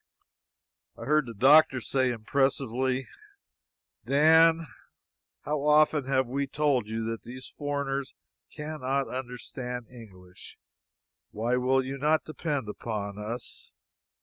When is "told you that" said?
6.47-7.21